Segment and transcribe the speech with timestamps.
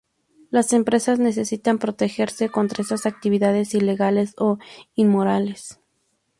[0.49, 4.57] Las empresas necesitan protegerse contra estas actividades ilegales o
[4.95, 5.79] inmorales.